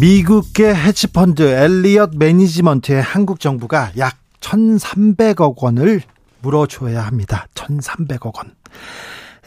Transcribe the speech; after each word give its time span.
미국의 0.00 0.76
헤지펀드 0.76 1.42
엘리엇 1.42 2.12
매니지먼트의 2.14 3.02
한국 3.02 3.40
정부가 3.40 3.90
약 3.98 4.16
1,300억 4.40 5.60
원을 5.60 6.02
물어줘야 6.40 7.02
합니다. 7.02 7.48
1,300억 7.54 8.36
원. 8.36 8.54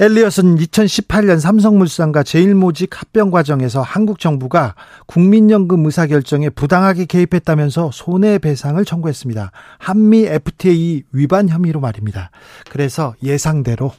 엘리엇은 0.02 0.58
2018년 0.58 1.40
삼성물산과 1.40 2.24
제일모직 2.24 3.00
합병 3.00 3.32
과정에서 3.32 3.82
한국 3.82 4.20
정부가 4.20 4.76
국민연금 5.06 5.86
의사결정에 5.86 6.50
부당하게 6.50 7.06
개입했다면서 7.06 7.92
손해배상을 7.94 8.84
청구했습니다. 8.84 9.52
한미 9.78 10.26
FTA 10.26 11.04
위반 11.14 11.48
혐의로 11.48 11.80
말입니다. 11.80 12.30
그래서 12.70 13.16
예상대로 13.24 13.94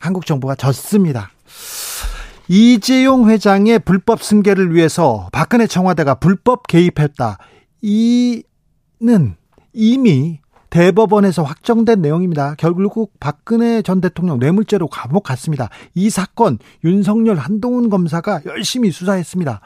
한국 0.00 0.26
정부가 0.26 0.56
졌습니다. 0.56 1.30
이재용 2.48 3.28
회장의 3.28 3.80
불법 3.80 4.22
승계를 4.22 4.74
위해서 4.74 5.28
박근혜 5.32 5.66
청와대가 5.66 6.14
불법 6.14 6.66
개입했다. 6.66 7.38
이는 7.82 9.36
이미 9.72 10.40
대법원에서 10.70 11.42
확정된 11.42 12.02
내용입니다. 12.02 12.54
결국 12.56 13.12
박근혜 13.18 13.82
전 13.82 14.00
대통령 14.00 14.38
뇌물죄로 14.38 14.88
감옥 14.88 15.24
갔습니다. 15.24 15.70
이 15.94 16.10
사건 16.10 16.58
윤석열 16.84 17.36
한동훈 17.36 17.88
검사가 17.88 18.42
열심히 18.46 18.90
수사했습니다. 18.90 19.60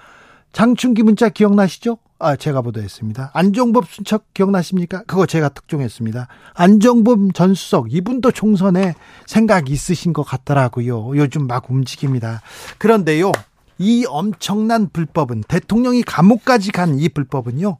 장충기 0.53 1.03
문자 1.03 1.29
기억나시죠? 1.29 1.99
아, 2.21 2.37
제가 2.37 2.61
보도했습니다. 2.61 3.31
안종범 3.33 3.85
순척 3.89 4.35
기억나십니까? 4.35 5.03
그거 5.07 5.25
제가 5.25 5.49
특종했습니다. 5.49 6.29
안종범 6.55 7.33
전 7.33 7.55
수석, 7.55 7.93
이분도 7.93 8.31
총선에 8.33 8.95
생각 9.27 9.71
있으신 9.71 10.13
것 10.13 10.23
같더라고요. 10.23 11.17
요즘 11.17 11.47
막 11.47 11.71
움직입니다. 11.71 12.43
그런데요, 12.77 13.33
이 13.79 14.05
엄청난 14.07 14.91
불법은 14.91 15.45
대통령이 15.49 16.03
감옥까지 16.03 16.73
간 16.73 16.99
이 17.01 17.09
불법은요. 17.09 17.79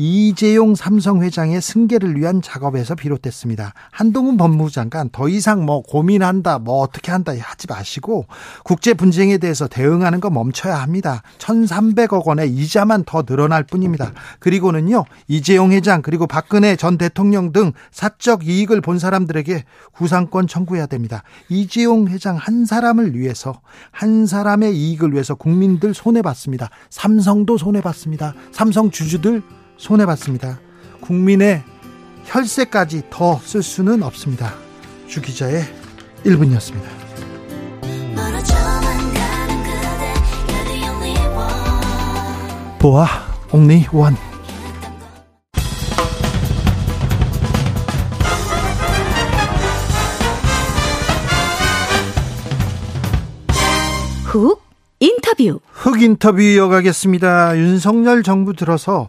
이재용 0.00 0.76
삼성 0.76 1.22
회장의 1.24 1.60
승계를 1.60 2.16
위한 2.16 2.40
작업에서 2.40 2.94
비롯됐습니다. 2.94 3.74
한동훈 3.90 4.36
법무부 4.36 4.70
장관 4.70 5.10
더 5.10 5.28
이상 5.28 5.64
뭐 5.64 5.82
고민한다, 5.82 6.60
뭐 6.60 6.82
어떻게 6.82 7.10
한다 7.10 7.32
하지 7.36 7.66
마시고 7.68 8.26
국제 8.62 8.94
분쟁에 8.94 9.38
대해서 9.38 9.66
대응하는 9.66 10.20
거 10.20 10.30
멈춰야 10.30 10.76
합니다. 10.76 11.22
1,300억 11.38 12.26
원의 12.26 12.48
이자만 12.48 13.02
더 13.06 13.24
늘어날 13.24 13.64
뿐입니다. 13.64 14.12
그리고는요, 14.38 15.04
이재용 15.26 15.72
회장 15.72 16.00
그리고 16.00 16.28
박근혜 16.28 16.76
전 16.76 16.96
대통령 16.96 17.50
등 17.50 17.72
사적 17.90 18.46
이익을 18.46 18.80
본 18.80 19.00
사람들에게 19.00 19.64
구상권 19.94 20.46
청구해야 20.46 20.86
됩니다. 20.86 21.24
이재용 21.48 22.06
회장 22.06 22.36
한 22.36 22.66
사람을 22.66 23.16
위해서 23.16 23.62
한 23.90 24.26
사람의 24.26 24.76
이익을 24.76 25.12
위해서 25.12 25.34
국민들 25.34 25.92
손해 25.92 26.22
봤습니다. 26.22 26.70
삼성도 26.88 27.58
손해 27.58 27.80
봤습니다. 27.80 28.34
삼성 28.52 28.92
주주들 28.92 29.42
손해봤습니다. 29.78 30.60
국민의 31.00 31.62
혈세까지 32.26 33.04
더 33.10 33.40
쓸 33.42 33.62
수는 33.62 34.02
없습니다. 34.02 34.54
주 35.06 35.22
기자의 35.22 35.62
1분이었습니다. 36.24 36.86
보아 42.80 43.06
옥리 43.52 43.86
원 43.92 44.14
훅 54.24 54.62
인터뷰 55.00 55.60
흑 55.72 56.02
인터뷰 56.02 56.40
이어가겠습니다. 56.40 57.56
윤석열 57.56 58.22
정부 58.22 58.52
들어서 58.54 59.08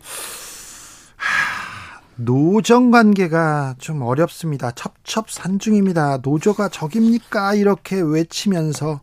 노정 2.21 2.91
관계가 2.91 3.75
좀 3.77 4.01
어렵습니다. 4.01 4.71
첩첩산중입니다. 4.71 6.19
노조가 6.21 6.67
적입니까? 6.67 7.53
이렇게 7.55 8.01
외치면서 8.01 8.99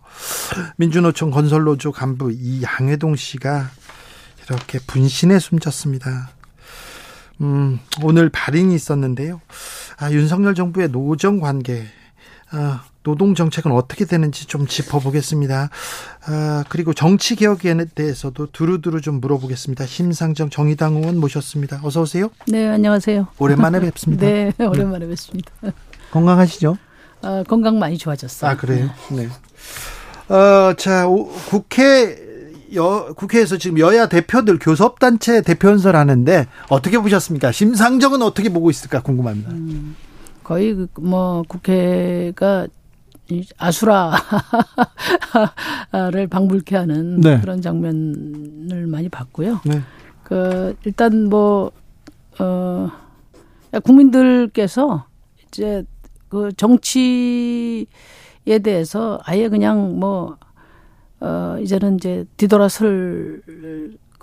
민주노총 0.77 1.31
건설노조 1.31 1.93
간부 1.93 2.31
이 2.33 2.63
양회동 2.63 3.17
씨가 3.17 3.71
이렇게 4.45 4.79
분신에 4.87 5.39
숨졌습니다. 5.39 6.29
음, 7.41 7.81
오늘 8.03 8.29
발인이 8.29 8.75
있었는데요. 8.75 9.41
아, 9.99 10.11
윤석열 10.13 10.55
정부의 10.55 10.91
노정 10.91 11.41
관계, 11.41 11.87
아, 12.51 12.85
노동 13.07 13.37
정책은 13.37 13.71
어떻게 13.71 14.05
되는지 14.05 14.47
좀 14.47 14.67
짚어보겠습니다. 14.67 15.71
아, 16.27 16.65
그리고 16.69 16.93
정치 16.93 17.37
개혁에 17.37 17.73
대해서도 17.95 18.49
두루두루 18.51 19.01
좀 19.01 19.21
물어보겠습니다. 19.21 19.87
심상정 19.87 20.51
정의당 20.51 20.97
의원 20.97 21.19
모셨습니다. 21.19 21.79
어서 21.85 22.01
오세요. 22.01 22.31
네, 22.49 22.67
안녕하세요. 22.67 23.29
오랜만에 23.39 23.79
뵙습니다. 23.79 24.27
네, 24.27 24.53
오랜만에 24.59 25.07
뵙습니다. 25.07 25.53
건강하시죠? 26.11 26.77
아, 27.23 27.45
건강 27.47 27.79
많이 27.79 27.97
좋아졌어요. 27.97 28.51
아, 28.51 28.57
그래요? 28.57 28.91
네. 29.13 29.29
어, 30.35 30.75
자, 30.75 31.07
국회 31.49 32.17
여, 32.75 33.15
국회에서 33.17 33.57
지금 33.57 33.79
여야 33.79 34.09
대표들 34.09 34.59
교섭단체 34.59 35.43
대표 35.43 35.69
연설 35.69 35.95
하는데 35.95 36.49
어떻게 36.71 36.99
보셨습니까? 36.99 37.53
심상정은 37.53 38.21
어떻게 38.23 38.49
보고 38.49 38.69
있을까 38.69 39.01
궁금합니다. 39.01 39.53
음, 39.53 39.95
거의 40.43 40.89
그뭐 40.93 41.45
국회가 41.47 42.67
아수라를 43.59 44.17
방불케 46.31 46.77
하는 46.77 47.21
네. 47.21 47.41
그런 47.41 47.61
장면을 47.61 48.87
많이 48.87 49.09
봤고요. 49.09 49.61
네. 49.65 49.81
그 50.23 50.77
일단 50.85 51.29
뭐 51.29 51.73
어, 52.39 52.91
국민들께서 53.85 55.07
이제 55.49 55.85
그 56.29 56.53
정치에 56.57 57.87
대해서 58.63 59.21
아예 59.25 59.49
그냥 59.49 59.99
뭐 59.99 60.37
어, 61.21 61.57
이제는 61.61 61.97
이제 61.97 62.25
뒤돌아설 62.37 63.43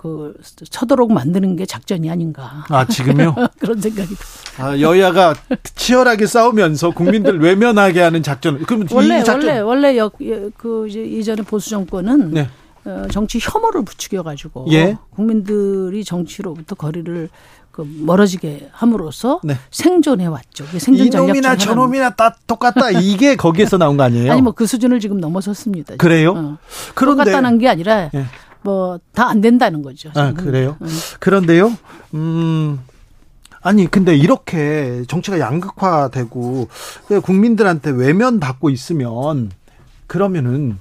그 0.04 0.34
쳐도록 0.68 1.14
만드는 1.14 1.56
게 1.56 1.64
작전이 1.64 2.10
아닌가. 2.10 2.66
아 2.68 2.84
지금요? 2.86 3.34
그런 3.58 3.80
생각이. 3.80 4.14
아 4.58 4.78
여야가 4.78 5.34
치열하게 5.76 6.26
싸우면서 6.26 6.90
국민들 6.90 7.40
외면하게 7.40 8.02
하는 8.02 8.22
작전. 8.22 8.62
그럼 8.64 8.86
원래 8.92 9.20
이 9.20 9.24
작전... 9.24 9.48
원래 9.48 9.60
원래 9.60 9.96
역, 9.96 10.18
그 10.58 10.86
이제 10.90 11.02
이전에 11.02 11.40
보수 11.40 11.70
정권은 11.70 12.32
네. 12.32 12.50
어, 12.84 13.06
정치 13.10 13.38
혐오를 13.40 13.82
부추겨 13.82 14.22
가지고 14.22 14.66
예? 14.72 14.98
국민들이 15.08 16.04
정치로부터 16.04 16.74
거리를 16.74 17.30
그 17.74 17.84
멀어지게 18.02 18.68
함으로써 18.70 19.40
네. 19.42 19.56
생존해 19.72 20.26
왔죠. 20.26 20.64
생존 20.78 21.06
이놈이나 21.24 21.56
저놈이나 21.56 22.10
다 22.10 22.36
똑같다. 22.46 22.90
이게 22.92 23.34
거기에서 23.34 23.78
나온 23.78 23.96
거 23.96 24.04
아니에요? 24.04 24.30
아니 24.32 24.42
뭐 24.42 24.52
그 24.52 24.66
수준을 24.66 25.00
지금 25.00 25.18
넘어섰습니다. 25.18 25.96
그래요? 25.96 26.34
어. 26.36 26.58
그런데 26.94 27.24
똑같다는 27.24 27.58
게 27.58 27.68
아니라 27.68 28.10
예. 28.14 28.26
뭐 28.64 28.98
다 29.12 29.28
안 29.28 29.40
된다는 29.40 29.82
거죠. 29.82 30.10
아, 30.14 30.32
그래요? 30.32 30.76
음. 30.82 30.88
그런데요. 31.20 31.72
음. 32.14 32.80
아니 33.62 33.90
근데 33.90 34.14
이렇게 34.14 35.04
정치가 35.08 35.38
양극화되고 35.38 36.68
국민들한테 37.22 37.90
외면 37.90 38.38
받고 38.40 38.68
있으면 38.70 39.50
그러면은 40.06 40.78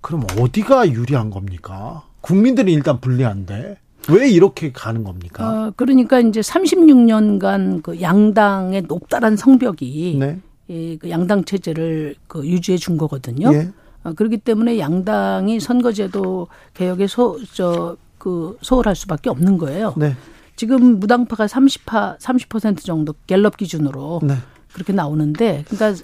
그럼 0.00 0.22
어디가 0.38 0.90
유리한 0.92 1.30
겁니까? 1.30 2.04
국민들이 2.20 2.72
일단 2.72 3.00
불리한데 3.00 3.76
왜 4.08 4.30
이렇게 4.30 4.70
가는 4.70 5.02
겁니까? 5.02 5.48
어, 5.66 5.72
그러니까 5.74 6.20
이제 6.20 6.40
36년간 6.40 7.82
그 7.82 8.00
양당의 8.00 8.82
높다란 8.82 9.36
성벽이 9.36 10.16
네. 10.20 10.38
이, 10.68 10.96
그 11.00 11.10
양당 11.10 11.44
체제를 11.44 12.14
그 12.28 12.46
유지해 12.46 12.78
준 12.78 12.96
거거든요. 12.96 13.52
예. 13.52 13.70
어, 14.06 14.12
그렇기 14.14 14.38
때문에 14.38 14.78
양당이 14.78 15.58
선거제도 15.58 16.46
개혁에 16.74 17.08
소, 17.08 17.38
저, 17.52 17.96
그, 18.18 18.56
소홀할 18.62 18.94
수밖에 18.94 19.30
없는 19.30 19.58
거예요. 19.58 19.94
네. 19.96 20.14
지금 20.54 21.00
무당파가 21.00 21.46
30파, 21.46 22.18
30% 22.18 22.84
정도 22.84 23.14
갤럽 23.26 23.56
기준으로 23.56 24.20
네. 24.22 24.36
그렇게 24.72 24.92
나오는데, 24.92 25.64
그러니까 25.68 26.02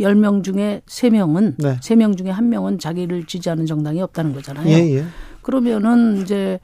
10명 0.00 0.42
중에 0.42 0.80
3명은, 0.86 1.54
네. 1.58 1.78
3명 1.80 2.16
중에 2.16 2.32
1명은 2.32 2.80
자기를 2.80 3.26
지지하는 3.26 3.66
정당이 3.66 4.00
없다는 4.00 4.32
거잖아요. 4.32 4.68
예, 4.68 4.96
예. 4.96 5.04
그러면은 5.42 6.22
이제, 6.22 6.58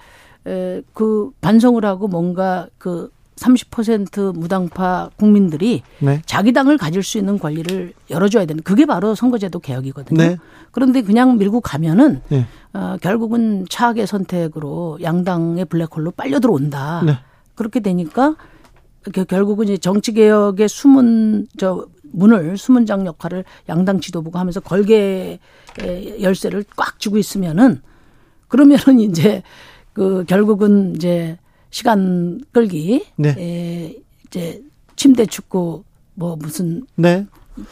에, 0.46 0.82
그 0.94 1.30
반성을 1.42 1.84
하고 1.84 2.08
뭔가 2.08 2.68
그30% 2.78 4.36
무당파 4.36 5.10
국민들이 5.16 5.82
네. 5.98 6.22
자기 6.24 6.52
당을 6.52 6.78
가질 6.78 7.02
수 7.02 7.18
있는 7.18 7.38
권리를 7.38 7.92
열어줘야 8.08 8.46
되는 8.46 8.62
그게 8.62 8.86
바로 8.86 9.14
선거제도 9.14 9.58
개혁이거든요. 9.58 10.18
네. 10.18 10.36
그런데 10.70 11.02
그냥 11.02 11.38
밀고 11.38 11.60
가면은 11.60 12.20
네. 12.28 12.46
어, 12.72 12.96
결국은 13.00 13.66
차악의 13.68 14.06
선택으로 14.06 14.98
양당의 15.02 15.64
블랙홀로 15.66 16.12
빨려 16.12 16.40
들어온다. 16.40 17.02
네. 17.04 17.18
그렇게 17.54 17.80
되니까 17.80 18.36
결국은 19.28 19.64
이제 19.64 19.76
정치 19.76 20.12
개혁의 20.12 20.68
숨은 20.68 21.48
저 21.56 21.86
문을 22.12 22.56
수문장 22.56 23.06
역할을 23.06 23.44
양당 23.68 24.00
지도부가 24.00 24.40
하면서 24.40 24.60
걸개 24.60 25.38
열쇠를 26.20 26.64
꽉 26.76 26.98
쥐고 26.98 27.18
있으면은 27.18 27.82
그러면은 28.48 28.98
이제 29.00 29.42
그 29.92 30.24
결국은 30.26 30.94
이제 30.96 31.38
시간 31.70 32.40
끌기, 32.52 33.04
네. 33.16 33.34
에, 33.38 33.96
이제 34.26 34.62
침대 34.96 35.26
축구 35.26 35.84
뭐 36.14 36.36
무슨 36.36 36.86
네. 36.96 37.26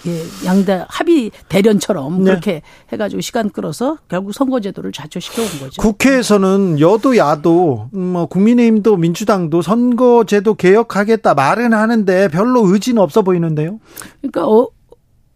예, 0.07 0.47
양대 0.47 0.85
합의 0.89 1.31
대련처럼 1.49 2.19
네. 2.19 2.31
그렇게 2.31 2.63
해가지고 2.93 3.21
시간 3.21 3.51
끌어서 3.51 3.99
결국 4.09 4.33
선거제도를 4.33 4.93
좌초시켜 4.93 5.43
온 5.43 5.49
거죠. 5.61 5.83
국회에서는 5.83 6.81
여도 6.81 7.17
야도 7.17 7.91
음, 7.95 8.01
뭐 8.01 8.27
국민의힘도 8.27 8.97
민주당도 8.97 9.63
선거제도 9.63 10.55
개혁하겠다 10.55 11.35
말은 11.35 11.73
하는데 11.73 12.29
별로 12.29 12.67
의지는 12.67 13.03
없어 13.03 13.23
보이는데요. 13.23 13.81
그러니까 14.21 14.47
어, 14.47 14.69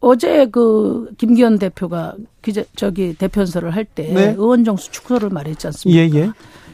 어제 0.01 0.47
그 0.47 1.11
김기현 1.19 1.59
대표가 1.59 2.15
기자 2.43 2.65
저기 2.75 3.15
대편서를 3.15 3.71
할때 3.71 4.11
네. 4.13 4.35
의원 4.37 4.65
정수 4.65 4.91
축소를 4.91 5.29
말했지 5.31 5.67
않습니까? 5.67 6.01
예, 6.01 6.23
예. 6.23 6.31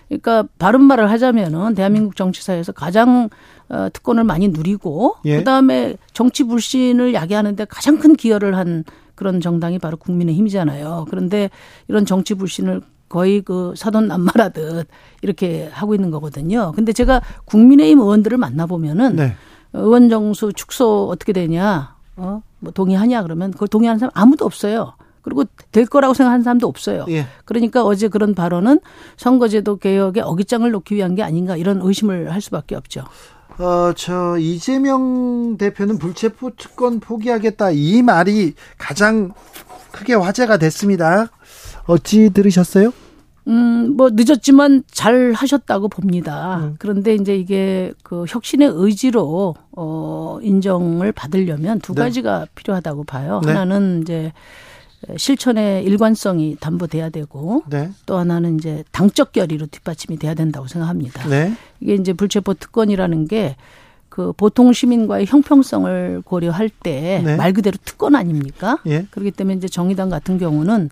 그러니까 0.09 0.45
바른 0.59 0.83
말을 0.83 1.11
하자면은 1.11 1.75
대한민국 1.75 2.17
정치사에서 2.17 2.73
가장 2.73 3.29
어, 3.69 3.89
특권을 3.93 4.25
많이 4.25 4.49
누리고 4.49 5.17
예. 5.25 5.39
그다음에 5.39 5.97
정치 6.13 6.45
불신을 6.45 7.15
야기하는데 7.15 7.65
가장 7.65 7.99
큰 7.99 8.15
기여를 8.15 8.57
한 8.57 8.85
그런 9.15 9.41
정당이 9.41 9.79
바로 9.79 9.97
국민의힘이잖아요. 9.97 11.07
그런데 11.11 11.51
이런 11.89 12.07
정치 12.07 12.35
불신을 12.35 12.83
거의 13.09 13.41
그 13.41 13.73
사돈 13.77 14.09
남말하듯 14.09 14.87
이렇게 15.23 15.69
하고 15.73 15.95
있는 15.95 16.11
거거든요. 16.11 16.73
근데 16.75 16.93
제가 16.93 17.23
국민의힘 17.47 18.01
의원들을 18.01 18.37
만나보면은 18.37 19.17
네. 19.17 19.35
의원 19.73 20.09
정수 20.09 20.53
축소 20.53 21.09
어떻게 21.09 21.33
되냐, 21.33 21.97
어, 22.17 22.43
뭐 22.61 22.73
동의하냐 22.73 23.23
그러면 23.23 23.53
그걸 23.53 23.69
동의하는 23.69 23.99
사람 23.99 24.11
아무도 24.15 24.45
없어요. 24.45 24.95
그리고 25.27 25.43
될 25.73 25.87
거라고 25.87 26.15
생각하는 26.15 26.45
사람도 26.45 26.69
없어요. 26.69 27.05
예. 27.09 27.27
그러니까 27.45 27.83
어제 27.83 28.07
그런 28.07 28.33
발언은 28.33 28.79
선거제도 29.17 29.77
개혁에 29.77 30.21
어깃장을 30.21 30.71
놓기 30.71 30.95
위한 30.95 31.17
게 31.17 31.25
아닌가 31.25 31.57
이런 31.57 31.81
의심을 31.83 32.33
할 32.33 32.41
수밖에 32.41 32.77
없죠. 32.77 33.03
어, 33.59 33.93
저 33.97 34.39
이재명 34.39 35.57
대표는 35.59 35.99
불체포 35.99 36.51
특권 36.57 37.01
포기하겠다 37.01 37.73
이 37.73 38.03
말이 38.03 38.55
가장 38.79 39.33
크게 39.91 40.15
화제가 40.15 40.59
됐습니다. 40.59 41.27
어찌 41.87 42.31
들으셨어요? 42.31 42.93
음, 43.49 43.97
뭐 43.97 44.11
늦었지만 44.13 44.85
잘 44.93 45.33
하셨다고 45.33 45.89
봅니다. 45.89 46.59
음. 46.59 46.77
그런데 46.79 47.15
이제 47.15 47.37
이게 47.37 47.93
그 48.05 48.27
혁신의 48.29 48.71
의지로 48.75 49.57
어 49.73 50.39
인정을 50.41 51.11
받으려면 51.11 51.81
두 51.81 51.95
네. 51.95 52.03
가지가 52.03 52.47
필요하다고 52.55 53.05
봐요. 53.05 53.41
네. 53.45 53.53
하나는 53.53 54.03
이제 54.03 54.33
실천의 55.17 55.85
일관성이 55.85 56.57
담보돼야 56.59 57.11
되고 57.11 57.63
네. 57.69 57.91
또 58.07 58.17
하나는 58.17 58.57
이제 58.57 58.83
당적 58.93 59.33
결의로 59.33 59.67
뒷받침이 59.67 60.19
돼야 60.19 60.35
된다고 60.35 60.67
생각합니다. 60.67 61.29
네. 61.29 61.53
이게 61.81 61.95
이제 61.95 62.13
불체포 62.13 62.55
특권이라는 62.55 63.29
게 63.29 63.57
그 64.17 64.33
보통 64.33 64.73
시민과의 64.73 65.27
형평성을 65.27 66.23
고려할 66.25 66.71
때말 66.71 67.37
네. 67.37 67.53
그대로 67.53 67.77
특권 67.85 68.15
아닙니까? 68.15 68.79
예. 68.87 69.07
그렇기 69.11 69.31
때문에 69.33 69.59
이제 69.59 69.69
정의당 69.69 70.09
같은 70.09 70.39
경우는 70.39 70.89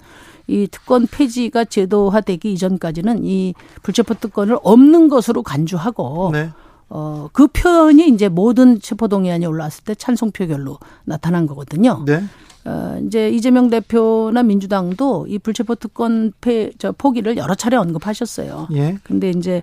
이 0.46 0.68
특권 0.70 1.06
폐지가 1.06 1.64
제도화되기 1.64 2.52
이전까지는 2.52 3.24
이 3.24 3.54
불체포 3.82 4.12
특권을 4.20 4.58
없는 4.62 5.08
것으로 5.08 5.42
간주하고 5.42 6.32
네. 6.34 6.50
어, 6.90 7.30
그 7.32 7.46
표현이 7.46 8.08
이제 8.08 8.28
모든 8.28 8.78
체포동의안이 8.78 9.46
올라왔을 9.46 9.84
때 9.84 9.94
찬성 9.94 10.30
표결로 10.30 10.78
나타난 11.06 11.46
거거든요. 11.46 12.04
네. 12.04 12.22
어, 12.64 13.00
이제 13.06 13.30
이재명 13.30 13.68
대표나 13.70 14.42
민주당도 14.42 15.26
이 15.28 15.38
불체포 15.38 15.74
특권 15.76 16.32
폐, 16.40 16.70
저 16.78 16.92
포기를 16.92 17.36
여러 17.36 17.54
차례 17.54 17.76
언급하셨어요. 17.76 18.68
예. 18.72 18.98
근데 19.04 19.30
이제 19.30 19.62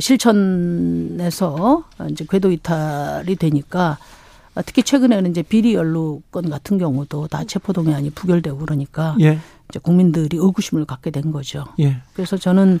실천에서 0.00 1.84
이제 2.10 2.26
궤도 2.28 2.50
이탈이 2.50 3.36
되니까 3.36 3.98
특히 4.64 4.82
최근에는 4.82 5.30
이제 5.30 5.42
비리 5.42 5.74
연루건 5.74 6.48
같은 6.48 6.78
경우도 6.78 7.28
다 7.28 7.44
체포동의안이 7.44 8.10
부결되고 8.10 8.56
그러니까 8.58 9.16
예. 9.20 9.38
이제 9.68 9.78
국민들이 9.78 10.38
의구심을 10.38 10.86
갖게 10.86 11.10
된 11.10 11.30
거죠. 11.30 11.64
예. 11.78 11.98
그래서 12.14 12.36
저는 12.36 12.80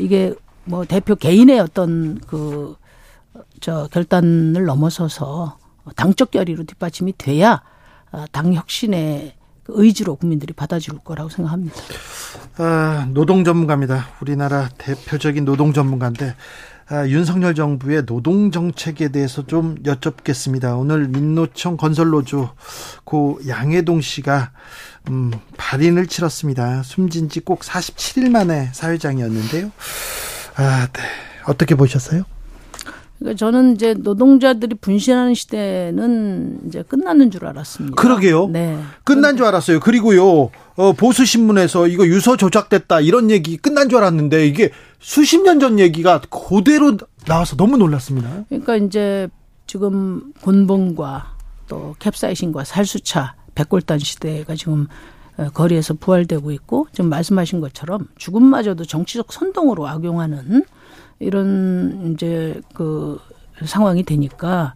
이게 0.00 0.32
뭐 0.64 0.84
대표 0.84 1.14
개인의 1.16 1.58
어떤 1.60 2.18
그 2.20 2.76
저 3.60 3.88
결단을 3.90 4.64
넘어서서 4.64 5.58
당적 5.96 6.30
결의로 6.30 6.64
뒷받침이 6.64 7.14
돼야 7.16 7.52
아, 7.52 7.62
당 8.32 8.54
혁신의 8.54 9.34
그 9.64 9.72
의지로 9.76 10.16
국민들이 10.16 10.52
받아줄 10.54 10.98
거라고 11.04 11.28
생각합니다. 11.28 11.76
아, 12.56 13.06
노동 13.12 13.44
전문가입니다. 13.44 14.08
우리나라 14.20 14.68
대표적인 14.78 15.44
노동 15.44 15.72
전문가인데 15.72 16.34
아, 16.90 17.06
윤석열 17.06 17.54
정부의 17.54 18.06
노동 18.06 18.50
정책에 18.50 19.08
대해서 19.08 19.46
좀 19.46 19.76
여쭙겠습니다. 19.84 20.74
오늘 20.76 21.06
민노총 21.08 21.76
건설노조 21.76 22.48
고 23.04 23.38
양해동 23.46 24.00
씨가 24.00 24.52
음, 25.10 25.32
발인을 25.58 26.06
치렀습니다. 26.06 26.82
숨진 26.82 27.28
지 27.28 27.40
꼭 27.40 27.60
47일 27.60 28.30
만에 28.30 28.70
사회장이었는데요. 28.72 29.70
아, 30.56 30.88
네. 30.92 31.02
어떻게 31.46 31.74
보셨어요? 31.74 32.24
그러니까 33.18 33.36
저는 33.36 33.74
이제 33.74 33.94
노동자들이 33.94 34.76
분신하는 34.76 35.34
시대는 35.34 36.60
이제 36.66 36.82
끝나는 36.82 37.30
줄 37.30 37.46
알았습니다. 37.46 38.00
그러게요. 38.00 38.48
네. 38.48 38.78
끝난 39.04 39.36
줄 39.36 39.46
알았어요. 39.46 39.80
그리고요, 39.80 40.50
어, 40.76 40.92
보수 40.92 41.24
신문에서 41.24 41.88
이거 41.88 42.06
유서 42.06 42.36
조작됐다 42.36 43.00
이런 43.00 43.30
얘기 43.30 43.56
끝난 43.56 43.88
줄 43.88 43.98
알았는데 43.98 44.46
이게 44.46 44.70
수십 45.00 45.42
년 45.42 45.58
전 45.58 45.78
얘기가 45.80 46.20
그대로 46.30 46.96
나와서 47.26 47.56
너무 47.56 47.76
놀랐습니다. 47.76 48.44
그러니까 48.48 48.76
이제 48.76 49.28
지금 49.66 50.32
곤봉과 50.42 51.34
또 51.66 51.94
캡사이신과 51.98 52.64
살수차, 52.64 53.34
백골단 53.56 53.98
시대가 53.98 54.54
지금 54.54 54.86
어, 55.36 55.48
거리에서 55.52 55.94
부활되고 55.94 56.52
있고 56.52 56.86
지금 56.92 57.10
말씀하신 57.10 57.60
것처럼 57.60 58.06
죽음마저도 58.16 58.84
정치적 58.84 59.32
선동으로 59.32 59.88
악용하는 59.88 60.64
이런 61.20 62.12
이제 62.14 62.60
그 62.74 63.18
상황이 63.64 64.02
되니까 64.04 64.74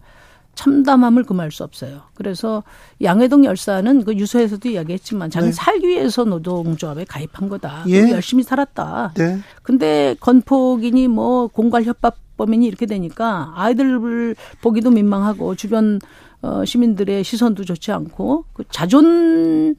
참담함을 0.55 1.23
금할 1.23 1.51
수 1.51 1.63
없어요. 1.63 2.01
그래서 2.13 2.63
양해동 3.01 3.45
열사는 3.45 4.03
그 4.03 4.15
유서에서도 4.15 4.69
이야기했지만 4.69 5.29
자기 5.29 5.47
네. 5.47 5.51
살기 5.51 5.87
위해서 5.87 6.23
노동조합에 6.25 7.05
가입한 7.05 7.49
거다. 7.49 7.85
예. 7.87 8.11
열심히 8.11 8.43
살았다. 8.43 9.13
네. 9.15 9.39
근데 9.63 10.15
건폭이니 10.19 11.07
뭐 11.07 11.47
공갈 11.47 11.83
협박범이니 11.83 12.67
이렇게 12.67 12.85
되니까 12.85 13.51
아이들 13.55 14.35
보기도 14.61 14.91
민망하고 14.91 15.55
주변 15.55 15.99
어 16.41 16.65
시민들의 16.65 17.23
시선도 17.23 17.63
좋지 17.63 17.91
않고 17.91 18.45
그 18.53 18.63
자존심 18.69 19.75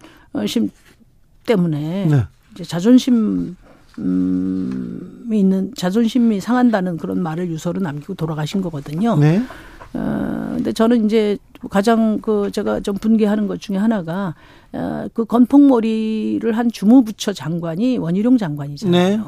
때문에 1.46 2.06
네. 2.06 2.24
이제 2.52 2.64
자존심 2.64 3.56
음이 3.98 5.38
있는 5.38 5.72
자존심이 5.76 6.40
상한다는 6.40 6.96
그런 6.96 7.22
말을 7.22 7.48
유서로 7.48 7.80
남기고 7.80 8.14
돌아가신 8.14 8.60
거거든요. 8.60 9.16
네. 9.16 9.42
어, 9.92 10.52
근데 10.56 10.72
저는 10.72 11.06
이제 11.06 11.38
가장 11.70 12.18
그 12.20 12.50
제가 12.50 12.80
좀 12.80 12.96
분개하는 12.96 13.46
것 13.46 13.60
중에 13.60 13.76
하나가 13.76 14.34
어, 14.72 15.06
그 15.14 15.24
건폭머리를 15.24 16.50
한 16.56 16.70
주무부처 16.70 17.32
장관이 17.32 17.98
원희룡 17.98 18.38
장관이잖아요. 18.38 19.16
네. 19.16 19.22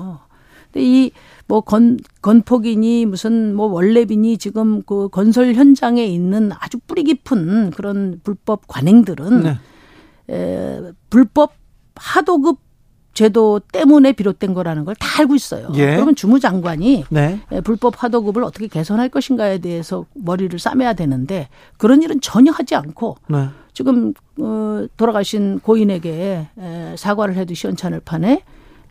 근데 0.73 0.85
이 0.85 1.11
뭐 1.49 1.61
건, 1.61 1.99
건폭이니 2.23 3.07
무슨 3.07 3.55
뭐 3.55 3.67
원래비니 3.67 4.39
지금 4.39 4.83
그 4.83 5.09
건설 5.09 5.55
현장에 5.55 6.05
있는 6.05 6.51
아주 6.59 6.79
뿌리 6.87 7.05
깊은 7.05 7.71
그런 7.71 8.21
불법 8.25 8.67
관행들은 8.67 9.43
네. 9.43 9.59
에, 10.31 10.93
불법 11.09 11.53
하도급 11.95 12.59
제도 13.17 13.59
때문에 13.73 14.13
비롯된 14.13 14.53
거라는 14.55 14.85
걸 14.85 14.95
다 14.99 15.21
알고 15.23 15.35
있어요. 15.35 15.69
예. 15.75 15.95
그러면 15.95 16.15
주무장관이 16.15 17.05
네. 17.11 17.41
예, 17.53 17.61
불법 17.63 18.03
하도급을 18.05 18.45
어떻게 18.45 18.67
개선할 18.69 19.09
것인가에 19.09 19.59
대해서 19.59 20.05
머리를 20.15 20.57
싸매야 20.59 20.93
되는데 20.93 21.49
그런 21.79 22.03
일은 22.03 22.21
전혀 22.21 22.53
하지 22.53 22.75
않고 22.75 23.17
네. 23.29 23.49
지금 23.73 24.13
어 24.39 24.87
돌아가신 24.97 25.61
고인에게 25.61 26.49
사과를 26.97 27.35
해도 27.37 27.55
시원찮을 27.55 28.01
판에 28.01 28.43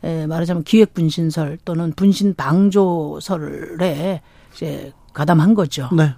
에, 0.03 0.27
말하자면 0.27 0.63
기획 0.63 0.94
분신설 0.94 1.60
또는 1.65 1.94
분신 1.96 2.34
방조설에 2.36 4.22
이제 4.53 4.91
가담한 5.13 5.53
거죠. 5.53 5.89
네. 5.96 6.13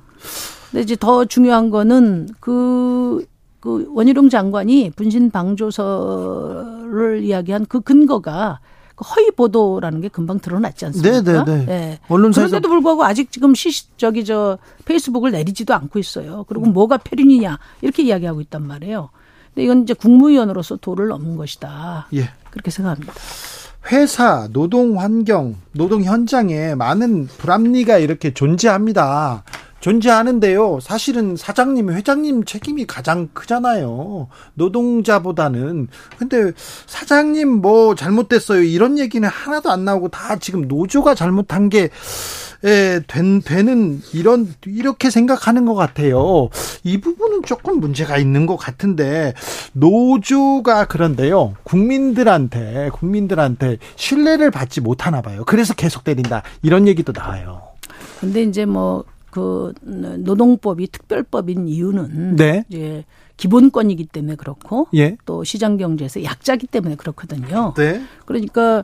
근데 0.71 0.81
이제 0.83 0.95
더 0.95 1.25
중요한 1.25 1.69
거는 1.69 2.29
그, 2.39 3.25
그 3.67 3.85
원희룡 3.93 4.29
장관이 4.29 4.91
분신 4.95 5.29
방조설을 5.29 7.21
이야기한 7.21 7.65
그 7.65 7.81
근거가 7.81 8.61
그 8.95 9.03
허위 9.03 9.29
보도라는 9.31 9.99
게 9.99 10.07
금방 10.07 10.39
드러났지 10.39 10.85
않습니까? 10.85 11.21
네, 11.21 11.33
네, 11.33 11.43
네. 11.43 11.65
네. 11.65 11.99
언론사에서 12.07 12.47
그런데도 12.47 12.69
불구하고 12.69 13.03
아직 13.03 13.29
지금 13.29 13.53
시 13.53 13.69
저기 13.97 14.23
저 14.23 14.57
페이스북을 14.85 15.31
내리지도 15.31 15.73
않고 15.73 15.99
있어요. 15.99 16.45
그리고 16.47 16.67
뭐가 16.67 16.95
표륜이냐 16.95 17.59
이렇게 17.81 18.03
이야기하고 18.03 18.39
있단 18.39 18.65
말이에요. 18.65 19.09
근데 19.53 19.65
이건 19.65 19.83
이제 19.83 19.93
국무위원으로서 19.93 20.77
도를 20.77 21.09
넘은 21.09 21.35
것이다. 21.35 22.07
예. 22.13 22.29
그렇게 22.49 22.71
생각합니다. 22.71 23.13
회사, 23.91 24.47
노동 24.53 24.97
환경, 24.97 25.55
노동 25.73 26.03
현장에 26.03 26.73
많은 26.75 27.27
불합리가 27.27 27.97
이렇게 27.97 28.33
존재합니다. 28.33 29.43
존재하는데요. 29.79 30.79
사실은 30.81 31.35
사장님, 31.35 31.91
회장님 31.91 32.45
책임이 32.45 32.85
가장 32.85 33.29
크잖아요. 33.33 34.27
노동자보다는. 34.55 35.87
근데 36.17 36.51
사장님 36.85 37.47
뭐 37.47 37.95
잘못됐어요. 37.95 38.63
이런 38.63 38.97
얘기는 38.97 39.27
하나도 39.27 39.69
안 39.69 39.85
나오고 39.85 40.09
다 40.09 40.37
지금 40.37 40.67
노조가 40.67 41.15
잘못한 41.15 41.69
게 41.69 41.89
예, 42.63 43.01
된, 43.07 43.41
되는 43.41 44.01
이런 44.13 44.51
이렇게 44.65 45.11
생각하는 45.11 45.65
것 45.65 45.75
같아요. 45.75 46.49
이 46.83 46.99
부분은 46.99 47.43
조금 47.43 47.79
문제가 47.79 48.17
있는 48.17 48.47
것 48.47 48.57
같은데 48.57 49.33
노조가 49.73 50.85
그런데요. 50.85 51.53
국민들한테 51.63 52.89
국민들한테 52.93 53.77
신뢰를 53.95 54.49
받지 54.49 54.81
못하나 54.81 55.21
봐요. 55.21 55.43
그래서 55.45 55.75
계속 55.75 56.03
때린다 56.03 56.41
이런 56.63 56.87
얘기도 56.87 57.13
나와요. 57.15 57.61
근데 58.19 58.41
이제 58.41 58.65
뭐 58.65 59.03
그 59.31 59.73
노동법이 59.83 60.87
특별법인 60.87 61.67
이유는 61.67 62.35
네. 62.35 62.63
이제 62.69 63.05
기본권이기 63.37 64.05
때문에 64.05 64.35
그렇고 64.35 64.87
예. 64.95 65.17
또 65.25 65.43
시장 65.43 65.77
경제에서 65.77 66.23
약자기 66.23 66.67
때문에 66.67 66.95
그렇거든요. 66.95 67.73
네. 67.75 68.01
그러니까 68.25 68.83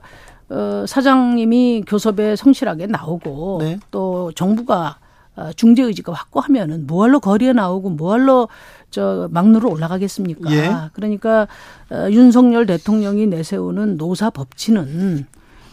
어 0.49 0.85
사장님이 0.87 1.83
교섭에 1.87 2.35
성실하게 2.35 2.87
나오고 2.87 3.57
네. 3.61 3.79
또 3.89 4.31
정부가 4.33 4.99
어, 5.35 5.51
중재 5.55 5.81
의지가 5.81 6.13
확고하면은 6.13 6.85
뭐할로 6.85 7.19
거리에 7.19 7.53
나오고 7.53 7.89
뭐할로 7.91 8.49
저 8.91 9.27
막루로 9.31 9.71
올라가겠습니까? 9.71 10.51
예. 10.53 10.71
그러니까 10.93 11.47
어, 11.89 12.07
윤석열 12.11 12.67
대통령이 12.67 13.25
내세우는 13.27 13.97
노사 13.97 14.29
법치는 14.29 15.25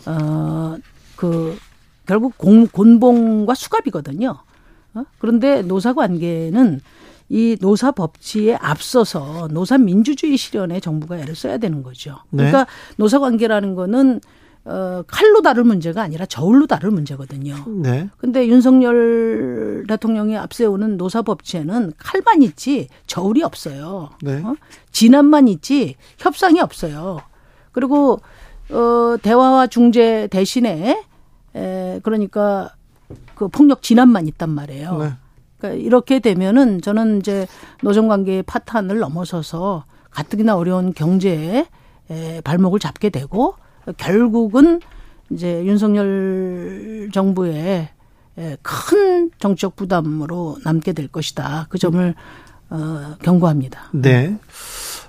어그 0.06 1.58
결국 2.06 2.38
공, 2.38 2.66
곤봉과 2.66 3.54
수갑이거든요. 3.54 4.38
어? 4.94 5.04
그런데 5.18 5.62
노사 5.62 5.92
관계는 5.92 6.80
이 7.28 7.56
노사 7.60 7.92
법치에 7.92 8.56
앞서서 8.56 9.48
노사 9.52 9.78
민주주의 9.78 10.36
실현에 10.36 10.80
정부가 10.80 11.18
애를 11.18 11.36
써야 11.36 11.58
되는 11.58 11.82
거죠. 11.82 12.16
네. 12.30 12.50
그러니까 12.50 12.66
노사 12.96 13.20
관계라는 13.20 13.76
거는 13.76 14.20
어, 14.64 15.02
칼로 15.06 15.40
다룰 15.40 15.64
문제가 15.64 16.02
아니라 16.02 16.26
저울로 16.26 16.66
다룰 16.66 16.90
문제거든요. 16.90 17.54
네. 17.82 18.10
근데 18.18 18.46
윤석열 18.46 19.84
대통령이 19.88 20.36
앞세우는 20.36 20.96
노사 20.96 21.22
법치에는 21.22 21.92
칼만 21.96 22.42
있지 22.42 22.88
저울이 23.06 23.42
없어요. 23.42 24.10
네. 24.22 24.42
어? 24.44 24.56
진압만 24.92 25.48
있지 25.48 25.94
협상이 26.18 26.60
없어요. 26.60 27.20
그리고 27.72 28.20
어, 28.70 29.16
대화와 29.22 29.68
중재 29.68 30.28
대신에 30.30 31.02
에, 31.54 32.00
그러니까 32.02 32.74
그 33.40 33.48
폭력 33.48 33.80
진압만 33.80 34.26
있단 34.28 34.50
말이에요. 34.50 34.98
네. 34.98 35.12
그러니까 35.56 35.82
이렇게 35.82 36.18
되면은 36.18 36.82
저는 36.82 37.20
이제 37.20 37.46
노정 37.82 38.06
관계의 38.06 38.42
파탄을 38.42 38.98
넘어서서 38.98 39.86
가뜩이나 40.10 40.56
어려운 40.56 40.92
경제에 40.92 41.64
발목을 42.44 42.80
잡게 42.80 43.08
되고 43.08 43.54
결국은 43.96 44.82
이제 45.30 45.64
윤석열 45.64 47.08
정부의 47.14 47.88
큰 48.60 49.30
정책 49.38 49.74
부담으로 49.74 50.58
남게 50.62 50.92
될 50.92 51.08
것이다. 51.08 51.66
그 51.70 51.78
점을 51.78 52.14
어, 52.68 53.14
경고합니다. 53.22 53.88
네. 53.92 54.36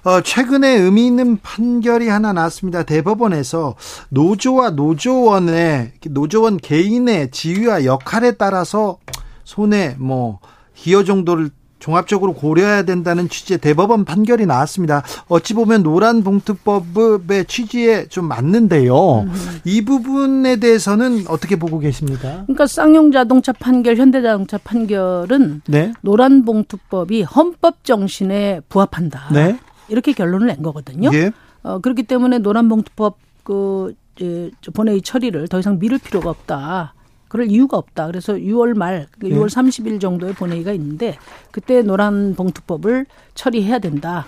어, 0.03 0.21
최근에 0.21 0.67
의미 0.77 1.05
있는 1.05 1.37
판결이 1.41 2.07
하나 2.07 2.33
나왔습니다. 2.33 2.83
대법원에서 2.83 3.75
노조와 4.09 4.71
노조원의 4.71 5.93
노조원 6.09 6.57
개인의 6.57 7.31
지위와 7.31 7.85
역할에 7.85 8.31
따라서 8.31 8.97
손해 9.43 9.95
뭐 9.99 10.39
기여 10.73 11.03
정도를 11.03 11.51
종합적으로 11.77 12.33
고려해야 12.33 12.83
된다는 12.83 13.27
취지의 13.27 13.57
대법원 13.57 14.05
판결이 14.05 14.45
나왔습니다. 14.45 15.03
어찌 15.27 15.55
보면 15.55 15.81
노란 15.81 16.23
봉투법의 16.23 17.45
취지에 17.45 18.07
좀 18.07 18.25
맞는데요. 18.25 19.21
음. 19.21 19.33
이 19.65 19.83
부분에 19.83 20.57
대해서는 20.57 21.25
어떻게 21.27 21.55
보고 21.57 21.79
계십니까? 21.79 22.43
그러니까 22.43 22.67
쌍용 22.67 23.11
자동차 23.11 23.51
판결, 23.51 23.97
현대자동차 23.97 24.59
판결은 24.63 25.63
네? 25.65 25.91
노란 26.01 26.45
봉투법이 26.45 27.23
헌법 27.23 27.83
정신에 27.83 28.61
부합한다. 28.69 29.29
네? 29.33 29.57
이렇게 29.87 30.13
결론을 30.13 30.47
낸 30.47 30.61
거거든요. 30.61 31.09
예. 31.13 31.31
어, 31.63 31.79
그렇기 31.79 32.03
때문에 32.03 32.39
노란봉투법 32.39 33.17
그 33.43 33.93
이제 34.15 34.51
본회의 34.73 35.01
처리를 35.01 35.47
더 35.47 35.59
이상 35.59 35.79
미룰 35.79 35.99
필요가 35.99 36.29
없다. 36.29 36.93
그럴 37.27 37.49
이유가 37.49 37.77
없다. 37.77 38.07
그래서 38.07 38.33
6월 38.33 38.75
말, 38.77 39.07
6월 39.21 39.43
예. 39.43 39.45
30일 39.45 40.01
정도의 40.01 40.33
본회의가 40.33 40.73
있는데 40.73 41.17
그때 41.51 41.81
노란 41.81 42.35
봉투법을 42.35 43.05
처리해야 43.35 43.79
된다. 43.79 44.27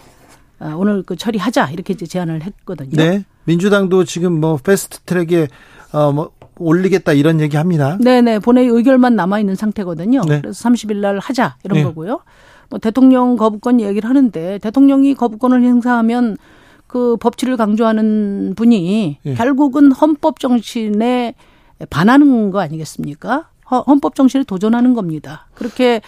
아, 0.59 0.73
오늘 0.77 1.03
그 1.03 1.17
처리하자 1.17 1.71
이렇게 1.71 1.93
이제 1.93 2.05
제안을 2.05 2.43
했거든요. 2.43 2.91
네. 2.91 3.25
민주당도 3.43 4.05
지금 4.05 4.39
뭐 4.39 4.55
패스트 4.55 4.99
트랙에 5.01 5.49
어뭐 5.91 6.31
올리겠다 6.57 7.11
이런 7.11 7.41
얘기 7.41 7.57
합니다. 7.57 7.97
네 7.99 8.21
네. 8.21 8.39
본회의 8.39 8.69
의결만 8.69 9.17
남아 9.17 9.39
있는 9.39 9.55
상태거든요. 9.55 10.21
네. 10.21 10.39
그래서 10.39 10.69
30일 10.69 10.97
날 10.97 11.19
하자 11.19 11.57
이런 11.65 11.79
네. 11.79 11.83
거고요. 11.83 12.21
뭐 12.73 12.79
대통령 12.79 13.35
거부권 13.35 13.81
얘기를 13.81 14.09
하는데 14.09 14.57
대통령이 14.57 15.13
거부권을 15.13 15.61
행사하면 15.61 16.37
그 16.87 17.17
법치를 17.17 17.55
강조하는 17.55 18.55
분이 18.55 19.19
예. 19.23 19.33
결국은 19.35 19.91
헌법 19.91 20.39
정신에 20.39 21.35
반하는 21.91 22.49
거 22.49 22.61
아니겠습니까? 22.61 23.49
헌법 23.85 24.15
정신에 24.15 24.43
도전하는 24.43 24.95
겁니다. 24.95 25.45
그렇게 25.53 26.01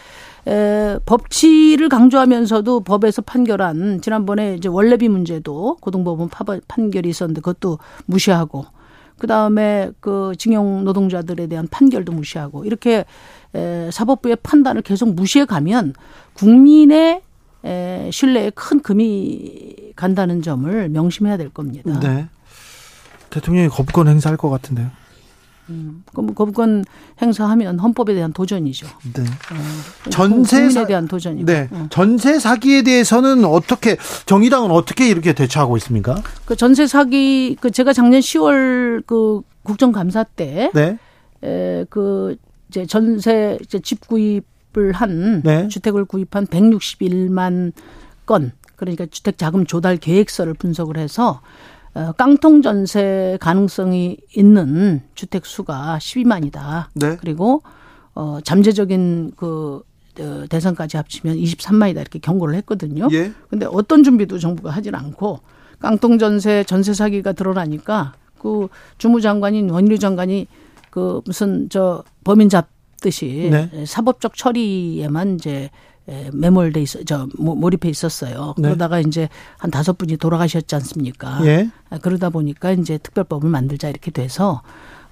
에, 0.47 0.97
법치를 1.05 1.87
강조하면서도 1.87 2.79
법에서 2.79 3.21
판결한 3.21 4.01
지난번에 4.01 4.55
이제 4.55 4.67
원래비 4.67 5.07
문제도 5.07 5.77
고등법원 5.81 6.29
판결이 6.67 7.07
있었는데 7.09 7.41
그것도 7.41 7.77
무시하고 8.07 8.65
그 9.17 9.27
다음에 9.27 9.91
그 9.99 10.33
징용 10.37 10.83
노동자들에 10.83 11.47
대한 11.47 11.67
판결도 11.67 12.11
무시하고 12.11 12.65
이렇게 12.65 13.05
에, 13.53 13.89
사법부의 13.91 14.37
판단을 14.43 14.81
계속 14.81 15.13
무시해 15.13 15.45
가면 15.45 15.93
국민의 16.33 17.21
에, 17.63 18.09
신뢰에 18.11 18.51
큰 18.51 18.81
금이 18.81 19.93
간다는 19.95 20.41
점을 20.41 20.89
명심해야 20.89 21.37
될 21.37 21.49
겁니다. 21.49 21.99
네. 21.99 22.27
대통령이 23.29 23.69
거부권 23.69 24.07
행사할 24.07 24.37
것 24.37 24.49
같은데요. 24.49 24.89
음, 25.69 26.03
그럼 26.11 26.33
거부권 26.35 26.85
행사하면 27.21 27.79
헌법에 27.79 28.13
대한 28.13 28.33
도전이죠. 28.33 28.87
네. 29.13 29.23
어, 29.23 30.09
전세 30.09 30.69
사... 30.69 30.81
에 30.81 30.85
대한 30.85 31.07
도전이고. 31.07 31.45
네. 31.45 31.67
어. 31.71 31.87
전세 31.89 32.39
사기에 32.39 32.83
대해서는 32.83 33.45
어떻게 33.45 33.97
정의당은 34.25 34.71
어떻게 34.71 35.07
이렇게 35.09 35.33
대처하고 35.33 35.77
있습니까? 35.77 36.21
그 36.45 36.55
전세 36.55 36.87
사기 36.87 37.57
그 37.59 37.71
제가 37.71 37.93
작년 37.93 38.19
10월 38.19 39.05
그 39.05 39.41
국정감사 39.63 40.23
때 40.23 40.71
네. 40.73 40.97
에, 41.43 41.85
그 41.89 42.35
이제 42.69 42.85
전세 42.85 43.57
이제 43.61 43.79
집 43.79 44.07
구입을 44.07 44.91
한 44.93 45.41
네. 45.43 45.67
주택을 45.67 46.05
구입한 46.05 46.45
161만 46.47 47.71
건 48.25 48.51
그러니까 48.75 49.05
주택 49.05 49.37
자금 49.37 49.65
조달 49.65 49.97
계획서를 49.97 50.53
분석을 50.53 50.97
해서 50.97 51.41
어, 51.41 51.41
깡통 52.17 52.61
전세 52.61 53.37
가능성이 53.39 54.17
있는 54.35 55.01
주택 55.15 55.45
수가 55.45 55.97
12만이다. 56.01 56.87
네. 56.93 57.15
그리고 57.17 57.61
어 58.13 58.39
잠재적인 58.43 59.31
그 59.35 59.81
어, 60.19 60.45
대상까지 60.49 60.97
합치면 60.97 61.37
23만이다 61.37 62.01
이렇게 62.01 62.19
경고를 62.19 62.55
했거든요. 62.55 63.07
예. 63.11 63.31
근데 63.49 63.65
어떤 63.65 64.03
준비도 64.03 64.39
정부가 64.39 64.71
하질 64.71 64.95
않고 64.95 65.39
깡통 65.79 66.17
전세 66.17 66.63
전세 66.63 66.93
사기가 66.93 67.33
드러나니까 67.33 68.13
그 68.39 68.67
주무장관인 68.97 69.69
원유 69.69 69.99
장관이 69.99 70.47
그 70.89 71.21
무슨 71.25 71.67
저 71.69 72.03
범인 72.23 72.49
잡듯이 72.49 73.49
네. 73.51 73.85
사법적 73.85 74.35
처리에만 74.35 75.35
이제 75.35 75.69
매몰돼 76.33 76.81
있어 76.81 77.03
저 77.03 77.27
몰입해 77.37 77.89
있었어요. 77.89 78.53
네. 78.57 78.69
그러다가 78.69 78.99
이제 78.99 79.29
한 79.57 79.71
다섯 79.71 79.97
분이 79.97 80.17
돌아가셨지 80.17 80.75
않습니까? 80.75 81.43
예. 81.45 81.69
아, 81.89 81.97
그러다 81.97 82.29
보니까 82.29 82.71
이제 82.71 82.97
특별법을 82.97 83.49
만들자 83.49 83.89
이렇게 83.89 84.11
돼서 84.11 84.61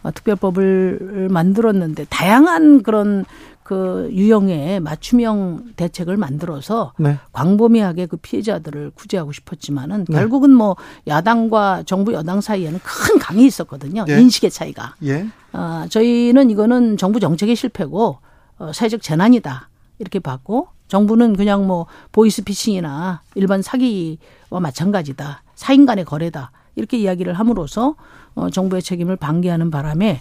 어, 0.04 0.12
특별법을 0.12 1.30
만들었는데 1.32 2.06
다양한 2.10 2.84
그런 2.84 3.26
그 3.64 4.10
유형의 4.12 4.82
맞춤형 4.82 5.74
대책을 5.78 6.18
만들어서 6.18 6.94
네. 7.00 7.18
광범위하게 7.32 8.08
그 8.08 8.18
피해자들을 8.18 8.92
구제하고 8.94 9.32
싶었지만은 9.32 10.06
네. 10.10 10.16
결국은 10.18 10.52
뭐 10.52 10.76
야당과 11.08 11.84
정부 11.86 12.14
여당 12.14 12.42
사이에는 12.42 12.80
큰 12.84 13.20
강이 13.20 13.46
있었거든요. 13.46 14.06
예. 14.10 14.20
인식의 14.20 14.52
차이가. 14.52 14.96
예. 15.06 15.26
어, 15.54 15.86
저희는 15.90 16.50
이거는 16.50 16.98
정부 16.98 17.20
정책의 17.22 17.56
실패고 17.56 18.18
어, 18.60 18.72
사회적 18.74 19.02
재난이다 19.02 19.70
이렇게 20.00 20.20
봤고 20.20 20.68
정부는 20.88 21.36
그냥 21.36 21.66
뭐 21.66 21.88
보이스피싱이나 22.12 23.22
일반 23.36 23.62
사기와 23.62 24.60
마찬가지다. 24.62 25.44
사인 25.56 25.86
간의 25.86 26.06
거래다. 26.06 26.52
이렇게 26.76 26.98
이야기를 26.98 27.34
함으로써 27.34 27.96
어, 28.36 28.50
정부의 28.50 28.82
책임을 28.82 29.16
방기하는 29.16 29.72
바람에 29.72 30.20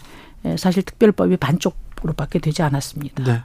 사실 0.56 0.82
특별법이 0.82 1.36
반쪽 1.36 1.76
으로밖에 2.04 2.40
되지 2.40 2.62
않았습니다. 2.62 3.22
네. 3.22 3.42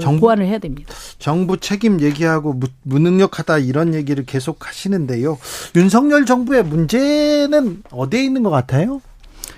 정부 0.00 0.20
보완을 0.20 0.46
해야 0.46 0.58
됩니다. 0.58 0.94
정부 1.18 1.58
책임 1.58 2.00
얘기하고 2.00 2.60
무능력하다 2.84 3.58
이런 3.58 3.94
얘기를 3.94 4.24
계속 4.24 4.68
하시는데요. 4.68 5.38
윤석열 5.74 6.24
정부의 6.24 6.62
문제는 6.64 7.82
어디에 7.90 8.22
있는 8.22 8.44
것 8.44 8.50
같아요? 8.50 9.00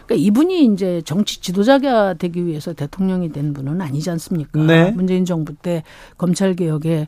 그러니까 0.09 0.15
이분이 0.17 0.65
이제 0.73 1.03
정치 1.05 1.41
지도자가 1.41 2.15
되기 2.15 2.47
위해서 2.47 2.73
대통령이 2.73 3.31
된 3.31 3.53
분은 3.53 3.83
아니지 3.83 4.11
않습니까? 4.11 4.59
네. 4.65 4.91
문재인 4.91 5.27
정부 5.27 5.55
때 5.55 5.83
검찰 6.17 6.55
개혁에 6.55 7.07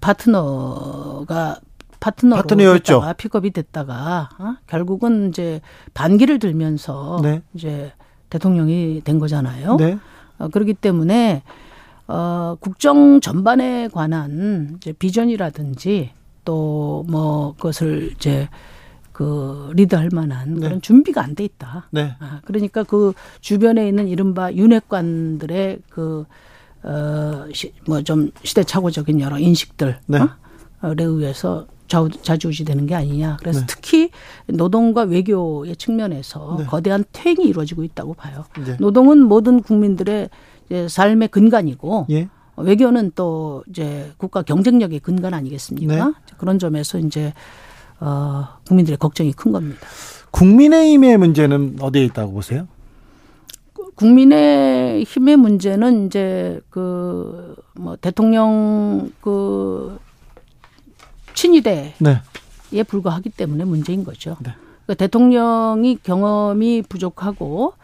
파트너가 0.00 1.58
파트너로 1.98 2.42
파트너였죠. 2.42 3.02
픽업이 3.18 3.50
됐다가 3.50 4.28
어? 4.38 4.54
결국은 4.68 5.28
이제 5.30 5.60
반기를 5.94 6.38
들면서 6.38 7.18
네. 7.22 7.42
이제 7.54 7.92
대통령이 8.30 9.02
된 9.04 9.18
거잖아요. 9.18 9.76
네. 9.76 9.98
어, 10.38 10.48
그렇기 10.48 10.74
때문에 10.74 11.42
어, 12.06 12.56
국정 12.60 13.20
전반에 13.20 13.88
관한 13.88 14.74
이제 14.76 14.92
비전이라든지 14.92 16.10
또 16.44 17.04
뭐 17.08 17.54
그것을 17.56 18.12
이제 18.14 18.48
그 19.12 19.70
리드할 19.74 20.08
만한 20.12 20.54
네. 20.54 20.60
그런 20.60 20.80
준비가 20.82 21.22
안 21.22 21.34
돼 21.34 21.44
있다. 21.44 21.88
네. 21.90 22.14
아, 22.18 22.40
그러니까 22.44 22.82
그 22.82 23.12
주변에 23.40 23.86
있는 23.88 24.08
이른바 24.08 24.52
윤핵관들의 24.52 25.80
그 25.90 26.24
어, 26.82 27.46
뭐 27.86 28.02
좀 28.02 28.30
시대착오적인 28.42 29.20
여러 29.20 29.38
인식들 29.38 29.98
네. 30.06 30.18
어? 30.18 30.28
에 30.84 31.04
의해서 31.04 31.66
자주우지 32.22 32.64
되는 32.64 32.86
게 32.86 32.94
아니냐. 32.94 33.36
그래서 33.38 33.60
네. 33.60 33.66
특히 33.68 34.10
노동과 34.46 35.02
외교의 35.02 35.76
측면에서 35.76 36.56
네. 36.58 36.64
거대한 36.64 37.04
퇴행이 37.12 37.44
이루어지고 37.44 37.84
있다고 37.84 38.14
봐요. 38.14 38.44
네. 38.64 38.76
노동은 38.80 39.18
모든 39.18 39.60
국민들의 39.62 40.28
삶의 40.88 41.28
근간이고 41.28 42.06
예. 42.10 42.28
외교는 42.56 43.12
또 43.14 43.62
이제 43.68 44.10
국가 44.16 44.42
경쟁력의 44.42 45.00
근간 45.00 45.34
아니겠습니까? 45.34 46.06
네. 46.06 46.12
그런 46.38 46.58
점에서 46.58 46.98
이제 46.98 47.32
어 48.02 48.48
국민들의 48.66 48.98
걱정이 48.98 49.32
큰 49.32 49.52
겁니다. 49.52 49.80
국민의힘의 50.32 51.18
문제는 51.18 51.76
어디에 51.80 52.04
있다고 52.04 52.32
보세요? 52.32 52.66
국민의 53.94 55.04
힘의 55.04 55.36
문제는 55.36 56.06
이제 56.06 56.60
그 56.70 57.54
뭐 57.74 57.96
대통령 57.96 59.10
그 59.20 59.98
친위대에 61.34 61.94
네. 61.98 62.82
불과하기 62.86 63.30
때문에 63.30 63.64
문제인 63.64 64.04
거죠. 64.04 64.36
네. 64.40 64.52
그러니까 64.84 64.94
대통령이 64.94 65.98
경험이 66.02 66.82
부족하고 66.82 67.74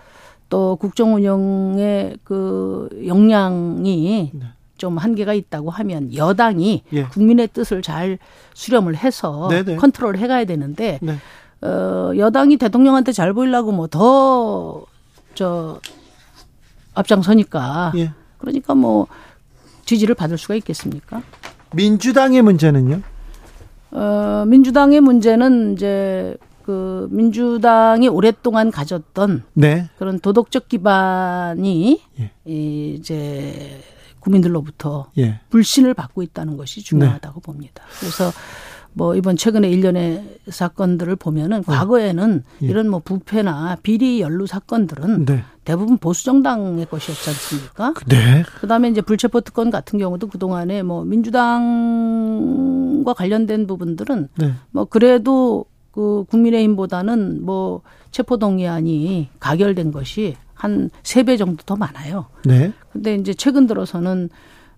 또 0.48 0.76
국정 0.76 1.14
운영의 1.14 2.18
그 2.24 2.88
역량이 3.06 4.30
네. 4.34 4.46
좀 4.78 4.96
한계가 4.96 5.34
있다고 5.34 5.70
하면 5.70 6.14
여당이 6.14 6.82
예. 6.94 7.02
국민의 7.04 7.48
뜻을 7.48 7.82
잘 7.82 8.18
수렴을 8.54 8.96
해서 8.96 9.48
네네. 9.50 9.62
네. 9.64 9.76
컨트롤 9.76 10.16
해가야 10.16 10.44
되는데 10.46 10.98
네. 11.02 11.16
어, 11.60 12.12
여당이 12.16 12.56
대통령한테 12.56 13.12
잘 13.12 13.32
보이려고 13.34 13.72
뭐 13.72 13.86
더 13.88 14.86
저 15.34 15.78
앞장서니까 16.94 17.92
예. 17.96 18.12
그러니까 18.38 18.74
뭐 18.74 19.06
지지를 19.84 20.16
받을 20.16 20.36
수가 20.36 20.56
있겠습니까? 20.56 21.22
민주당의 21.74 22.42
문제는요? 22.42 23.02
어, 23.92 24.44
민주당의 24.48 25.00
문제는 25.00 25.74
이제 25.74 26.36
그 26.64 27.06
민주당이 27.12 28.08
오랫동안 28.08 28.72
가졌던 28.72 29.44
네. 29.54 29.88
그런 29.96 30.18
도덕적 30.18 30.68
기반이 30.68 32.02
예. 32.20 32.30
이제 32.44 33.80
국민들로부터 34.20 35.10
예. 35.18 35.40
불신을 35.50 35.94
받고 35.94 36.22
있다는 36.22 36.56
것이 36.56 36.82
중요하다고 36.82 37.40
네. 37.40 37.44
봅니다. 37.44 37.82
그래서 38.00 38.32
뭐 38.92 39.14
이번 39.14 39.36
최근에 39.36 39.70
일련의 39.70 40.40
사건들을 40.48 41.16
보면은 41.16 41.58
어. 41.58 41.62
과거에는 41.62 42.42
예. 42.62 42.66
이런 42.66 42.88
뭐 42.88 43.00
부패나 43.00 43.76
비리 43.82 44.20
연루 44.20 44.46
사건들은 44.46 45.24
네. 45.24 45.44
대부분 45.64 45.98
보수 45.98 46.24
정당의 46.24 46.86
것이었지 46.86 47.30
않습니까? 47.30 47.94
네. 48.06 48.42
그다음에 48.60 48.88
이제 48.88 49.00
불체포 49.00 49.42
특권 49.42 49.70
같은 49.70 49.98
경우도 49.98 50.28
그 50.28 50.38
동안에 50.38 50.82
뭐 50.82 51.04
민주당과 51.04 51.94
관련된 53.14 53.66
부분들은 53.66 54.28
네. 54.36 54.54
뭐 54.70 54.84
그래도 54.84 55.66
그 55.92 56.24
국민의힘보다는 56.30 57.44
뭐 57.44 57.82
체포 58.10 58.36
동의안이 58.36 59.28
가결된 59.40 59.92
것이 59.92 60.36
한 60.58 60.90
세 61.04 61.22
배 61.22 61.36
정도 61.36 61.62
더 61.64 61.76
많아요. 61.76 62.26
네. 62.44 62.72
근데 62.92 63.14
이제 63.14 63.32
최근 63.34 63.66
들어서는 63.66 64.28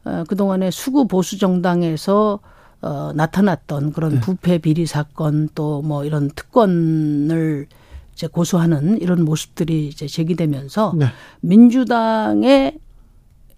어 0.05 0.25
그동안에 0.29 0.71
수구 0.71 1.07
보수 1.09 1.38
정당에서 1.38 2.40
어, 2.83 3.12
나타났던 3.14 3.93
그런 3.93 4.14
네. 4.14 4.21
부패 4.21 4.59
비리 4.59 4.87
사건 4.87 5.49
또 5.55 5.83
뭐 5.83 6.05
이런 6.05 6.31
특권을 6.31 7.66
이제 8.14 8.27
고수하는 8.27 9.01
이런 9.01 9.25
모습들이 9.25 9.87
이제 9.88 10.07
제기되면서 10.07 10.95
네. 10.97 11.07
민주당의 11.40 12.79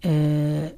에, 0.05 0.77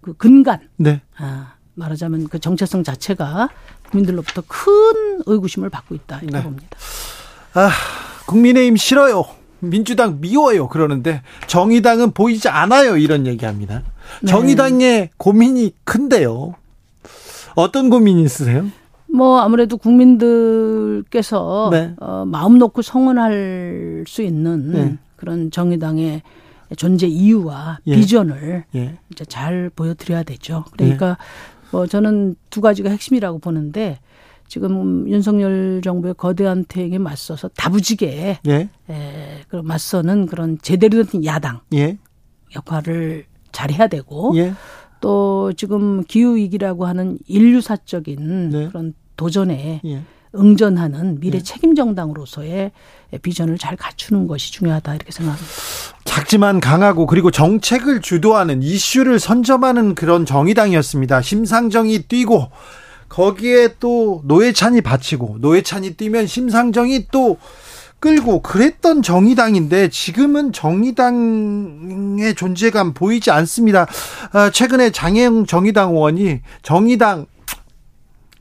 그 0.00 0.14
근간, 0.14 0.60
네. 0.76 1.00
아, 1.18 1.54
말하자면 1.74 2.28
그 2.28 2.38
정체성 2.38 2.84
자체가 2.84 3.48
국민들로부터 3.90 4.42
큰 4.46 5.22
의구심을 5.26 5.68
받고 5.70 5.94
있다 5.94 6.20
이렇게 6.20 6.36
네. 6.38 6.42
봅니다. 6.42 6.68
아, 7.54 7.70
국민의힘 8.26 8.76
싫어요. 8.76 9.24
민주당 9.70 10.20
미워요. 10.20 10.68
그러는데 10.68 11.22
정의당은 11.46 12.12
보이지 12.12 12.48
않아요. 12.48 12.96
이런 12.96 13.26
얘기합니다. 13.26 13.82
네. 14.22 14.30
정의당의 14.30 15.10
고민이 15.16 15.72
큰데요. 15.84 16.54
어떤 17.54 17.90
고민이 17.90 18.22
있으세요? 18.22 18.66
뭐 19.14 19.40
아무래도 19.40 19.76
국민들께서 19.76 21.68
네. 21.70 21.94
어, 22.00 22.24
마음 22.26 22.58
놓고 22.58 22.82
성원할 22.82 24.04
수 24.08 24.22
있는 24.22 24.72
네. 24.72 24.96
그런 25.16 25.50
정의당의 25.50 26.22
존재 26.76 27.06
이유와 27.06 27.78
예. 27.86 27.94
비전을 27.94 28.64
예. 28.74 28.98
이제 29.12 29.24
잘 29.24 29.70
보여드려야 29.74 30.24
되죠. 30.24 30.64
그러니까 30.72 31.10
예. 31.10 31.16
뭐 31.70 31.86
저는 31.86 32.34
두 32.50 32.60
가지가 32.60 32.90
핵심이라고 32.90 33.38
보는데 33.38 33.98
지금 34.54 35.08
윤석열 35.08 35.80
정부의 35.82 36.14
거대한 36.14 36.64
퇴행에 36.68 36.98
맞서서 36.98 37.48
다부지게 37.56 38.38
예. 38.46 38.68
에, 38.88 39.40
그 39.48 39.56
맞서는 39.56 40.26
그런 40.26 40.58
제대로 40.62 41.02
된 41.02 41.24
야당 41.24 41.58
예. 41.72 41.98
역할을 42.54 43.24
잘해야 43.50 43.88
되고 43.88 44.32
예. 44.36 44.54
또 45.00 45.52
지금 45.56 46.04
기후 46.04 46.36
위기라고 46.36 46.86
하는 46.86 47.18
인류사적인 47.26 48.50
네. 48.50 48.68
그런 48.68 48.94
도전에 49.16 49.80
예. 49.84 50.02
응전하는 50.36 51.18
미래 51.18 51.38
네. 51.38 51.42
책임 51.42 51.74
정당으로서의 51.74 52.70
비전을 53.22 53.58
잘 53.58 53.74
갖추는 53.74 54.28
것이 54.28 54.52
중요하다 54.52 54.94
이렇게 54.94 55.10
생각합니다. 55.10 55.52
작지만 56.04 56.60
강하고 56.60 57.06
그리고 57.06 57.32
정책을 57.32 58.02
주도하는 58.02 58.62
이슈를 58.62 59.18
선점하는 59.18 59.96
그런 59.96 60.24
정의당이었습니다. 60.24 61.22
심상정이 61.22 62.04
뛰고 62.04 62.50
거기에 63.14 63.76
또 63.78 64.22
노회찬이 64.24 64.80
바치고 64.80 65.36
노회찬이 65.38 65.94
뛰면 65.94 66.26
심상정이 66.26 67.06
또 67.12 67.38
끌고 68.00 68.42
그랬던 68.42 69.02
정의당인데 69.02 69.88
지금은 69.88 70.52
정의당의 70.52 72.34
존재감 72.34 72.92
보이지 72.92 73.30
않습니다. 73.30 73.86
아, 74.32 74.50
최근에 74.50 74.90
장혜영 74.90 75.46
정의당 75.46 75.92
의원이 75.92 76.40
정의당 76.62 77.26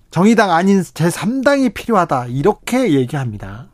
정의당 0.10 0.50
아닌 0.50 0.82
제3당이 0.82 1.76
필요하다 1.76 2.26
이렇게 2.30 2.94
얘기합니다. 2.94 3.68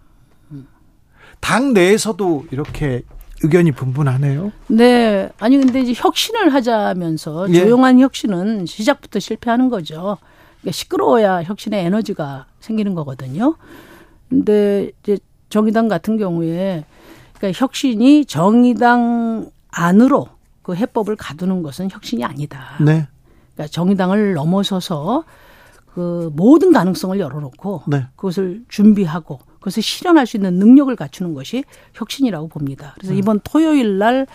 당 1.40 1.74
내에서도 1.74 2.48
이렇게 2.52 3.04
의견이 3.42 3.72
분분하네요. 3.72 4.52
네. 4.68 5.30
아니 5.40 5.58
근데 5.58 5.80
이제 5.80 5.94
혁신을 5.96 6.54
하자면서 6.54 7.48
예. 7.52 7.62
조용한 7.62 8.02
혁신은 8.02 8.66
시작부터 8.66 9.20
실패하는 9.20 9.70
거죠. 9.70 10.18
그러니까 10.62 10.72
시끄러워야 10.72 11.44
혁신의 11.44 11.86
에너지가 11.86 12.46
생기는 12.60 12.94
거거든요. 12.94 13.56
근데 14.30 14.92
이제 15.02 15.18
정의당 15.50 15.88
같은 15.88 16.18
경우에 16.18 16.86
그러니까 17.36 17.60
혁신이 17.60 18.26
정의당 18.26 19.50
안으로 19.72 20.28
그 20.62 20.76
해법을 20.76 21.16
가두는 21.16 21.64
것은 21.64 21.90
혁신이 21.90 22.24
아니다. 22.24 22.78
네. 22.80 23.08
그러니까 23.54 23.72
정의당을 23.72 24.34
넘어서서 24.34 25.24
그 25.94 26.32
모든 26.34 26.72
가능성을 26.72 27.20
열어놓고 27.20 27.84
네. 27.88 28.06
그것을 28.16 28.64
준비하고 28.70 29.40
그것을 29.56 29.82
실현할 29.82 30.28
수 30.28 30.38
있는 30.38 30.56
능력을 30.56 30.96
갖추는 30.96 31.34
것이 31.34 31.64
혁신이라고 31.94 32.48
봅니다. 32.48 32.94
그래서 32.96 33.14
음. 33.14 33.18
이번 33.18 33.40
토요일 33.44 33.98
날 33.98 34.28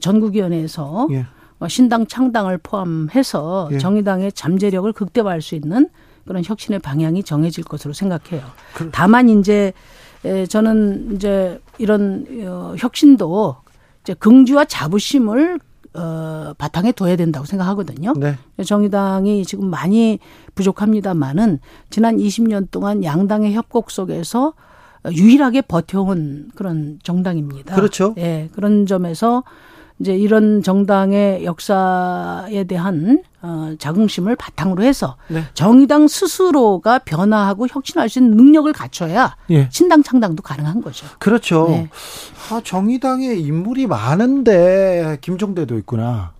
전국위원회에서 0.00 1.08
예. 1.10 1.26
어, 1.60 1.68
신당 1.68 2.06
창당을 2.06 2.58
포함해서 2.58 3.68
예. 3.72 3.78
정의당의 3.78 4.32
잠재력을 4.32 4.90
극대화할 4.92 5.42
수 5.42 5.54
있는 5.54 5.88
그런 6.26 6.42
혁신의 6.44 6.80
방향이 6.80 7.22
정해질 7.22 7.64
것으로 7.64 7.92
생각해요. 7.92 8.42
그... 8.74 8.90
다만 8.92 9.28
이제 9.28 9.72
저는 10.48 11.14
이제 11.14 11.60
이런 11.78 12.26
어, 12.44 12.74
혁신도 12.78 13.56
이제 14.02 14.14
긍지와 14.14 14.64
자부심을 14.64 15.60
어, 15.92 16.54
바탕에 16.56 16.92
둬야 16.92 17.16
된다고 17.16 17.44
생각하거든요. 17.46 18.14
네. 18.16 18.36
정의당이 18.64 19.44
지금 19.44 19.68
많이 19.68 20.18
부족합니다만은 20.54 21.58
지난 21.90 22.16
20년 22.16 22.70
동안 22.70 23.02
양당의 23.02 23.54
협곡 23.54 23.90
속에서 23.90 24.54
유일하게 25.10 25.62
버텨온 25.62 26.50
그런 26.54 26.98
정당입니다. 27.02 27.74
그렇죠. 27.74 28.14
예, 28.18 28.48
그런 28.52 28.86
점에서 28.86 29.42
이제 30.00 30.16
이런 30.16 30.62
정당의 30.62 31.44
역사에 31.44 32.64
대한 32.64 33.22
어, 33.42 33.74
자긍심을 33.78 34.34
바탕으로 34.34 34.82
해서 34.82 35.16
네. 35.28 35.44
정의당 35.52 36.08
스스로가 36.08 37.00
변화하고 37.00 37.68
혁신할 37.68 38.08
수 38.08 38.18
있는 38.18 38.36
능력을 38.36 38.72
갖춰야 38.72 39.36
예. 39.50 39.68
신당 39.70 40.02
창당도 40.02 40.42
가능한 40.42 40.80
거죠. 40.80 41.06
그렇죠. 41.18 41.66
네. 41.68 41.90
아, 42.50 42.60
정의당에 42.64 43.34
인물이 43.34 43.86
많은데 43.86 45.18
김종대도 45.20 45.76
있구나. 45.78 46.32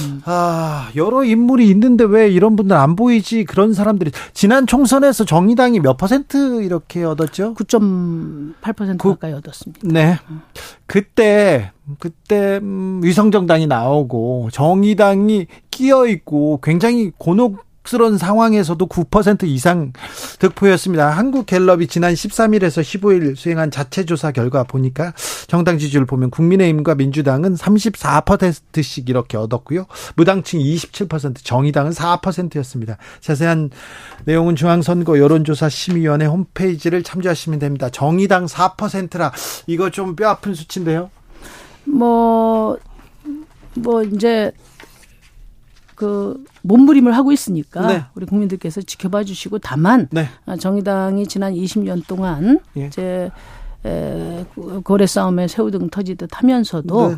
음. 0.00 0.22
아, 0.24 0.90
여러 0.96 1.24
인물이 1.24 1.68
있는데 1.70 2.04
왜 2.04 2.28
이런 2.28 2.56
분들 2.56 2.76
안 2.76 2.96
보이지? 2.96 3.44
그런 3.44 3.72
사람들이 3.72 4.10
지난 4.32 4.66
총선에서 4.66 5.24
정의당이 5.24 5.80
몇 5.80 5.96
퍼센트 5.96 6.62
이렇게 6.62 7.04
얻었죠? 7.04 7.54
9.8% 7.54 8.98
그, 8.98 9.10
가까이 9.10 9.32
얻었습니다. 9.32 9.80
네. 9.84 10.18
그때 10.86 11.72
그때 11.98 12.58
음, 12.62 13.00
위성정당이 13.02 13.66
나오고 13.66 14.48
정의당이 14.52 15.46
끼어 15.70 16.06
있고 16.06 16.60
굉장히 16.62 17.10
곤혹 17.18 17.64
스러운 17.84 18.16
상황에서도 18.16 18.86
9% 18.86 19.44
이상 19.44 19.92
득표였습니다. 20.38 21.10
한국갤럽이 21.10 21.86
지난 21.86 22.14
13일에서 22.14 22.80
15일 22.82 23.36
수행한 23.36 23.70
자체 23.70 24.04
조사 24.06 24.32
결과 24.32 24.64
보니까 24.64 25.12
정당 25.46 25.76
지지율 25.78 26.06
보면 26.06 26.30
국민의힘과 26.30 26.94
민주당은 26.94 27.54
34%씩 27.54 29.08
이렇게 29.10 29.36
얻었고요. 29.36 29.86
무당층 30.16 30.60
27%, 30.60 31.44
정의당은 31.44 31.90
4%였습니다. 31.92 32.96
자세한 33.20 33.70
내용은 34.24 34.56
중앙선거 34.56 35.18
여론조사 35.18 35.68
심의위원회 35.68 36.26
홈페이지를 36.26 37.02
참조하시면 37.02 37.58
됩니다. 37.58 37.90
정의당 37.90 38.46
4%라 38.46 39.32
이거 39.66 39.90
좀 39.90 40.14
뼈 40.14 40.28
아픈 40.28 40.54
수치인데요. 40.54 41.10
뭐뭐 41.86 42.78
뭐 43.74 44.02
이제 44.04 44.52
그 45.94 46.42
몸부림을 46.64 47.14
하고 47.14 47.30
있으니까 47.30 47.86
네. 47.86 48.04
우리 48.14 48.26
국민들께서 48.26 48.80
지켜봐 48.80 49.24
주시고 49.24 49.58
다만 49.58 50.08
네. 50.10 50.26
아, 50.46 50.56
정의당이 50.56 51.26
지난 51.26 51.52
20년 51.52 52.06
동안 52.06 52.58
예. 52.76 52.86
이제 52.86 53.30
에, 53.84 54.44
거래 54.82 55.06
싸움에 55.06 55.46
새우등 55.46 55.90
터지듯 55.90 56.30
하면서도 56.32 57.08
네. 57.10 57.16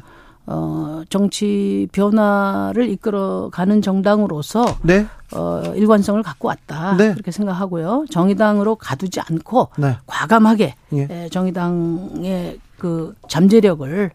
어, 0.49 1.03
정치 1.09 1.89
변화를 1.93 2.89
이끌어가는 2.91 3.83
정당으로서 3.83 4.65
네. 4.83 5.07
어, 5.33 5.63
일관성을 5.77 6.21
갖고 6.25 6.49
왔다 6.49 6.97
네. 6.97 7.13
그렇게 7.13 7.31
생각하고요. 7.31 8.07
정의당으로 8.11 8.75
가두지 8.75 9.21
않고 9.21 9.69
네. 9.79 9.97
과감하게 10.07 10.75
예. 10.95 11.09
에, 11.09 11.29
정의당의 11.29 12.59
그 12.79 13.15
잠재력을 13.29 14.11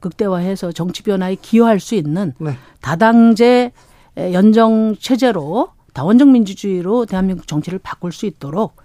극대화해서 0.00 0.72
정치 0.72 1.02
변화에 1.02 1.34
기여할 1.34 1.78
수 1.78 1.94
있는 1.94 2.32
네. 2.38 2.56
다당제 2.80 3.72
연정 4.16 4.96
체제로 4.98 5.68
다원적 5.94 6.28
민주주의로 6.28 7.06
대한민국 7.06 7.46
정치를 7.46 7.78
바꿀 7.78 8.12
수 8.12 8.26
있도록 8.26 8.76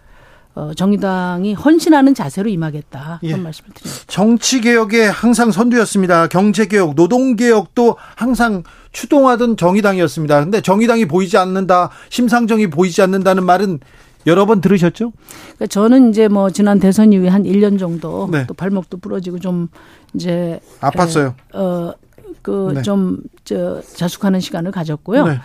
어, 0.58 0.74
정의당이 0.74 1.54
헌신하는 1.54 2.16
자세로 2.16 2.50
임하겠다 2.50 3.20
그런 3.22 3.40
예. 3.40 3.44
말씀을 3.44 3.70
드립니다. 3.76 4.04
정치 4.08 4.60
개혁에 4.60 5.06
항상 5.06 5.52
선두였습니다. 5.52 6.28
경제 6.30 6.66
개혁, 6.66 6.96
노동 6.96 7.36
개혁도 7.36 7.96
항상 8.16 8.64
추동하던 8.92 9.58
정의당이었습니다. 9.58 10.44
근데 10.44 10.62
정의당이 10.62 11.06
보이지 11.06 11.38
않는다, 11.38 11.92
심상정이 12.10 12.72
보이지 12.72 13.04
않는다는 13.04 13.46
말은 13.46 13.80
여러 14.26 14.48
번 14.48 14.60
들으셨죠? 14.60 15.14
그러니까 15.56 15.68
저는 15.68 16.10
이제 16.10 16.28
뭐 16.28 16.50
지난 16.50 16.80
대선 16.80 17.14
이후에 17.14 17.30
한 17.30 17.44
1년 17.44 17.78
정도 17.78 18.28
네. 18.32 18.48
또 18.48 18.56
발목도 18.56 18.98
부러지고 18.98 19.38
좀 19.38 19.68
이제 20.16 20.60
아팠어요. 20.82 21.36
에, 21.54 21.58
어 21.58 21.94
그좀저 22.42 23.82
네. 23.82 23.96
자숙하는 23.96 24.40
시간을 24.40 24.72
가졌고요. 24.72 25.26
네. 25.26 25.40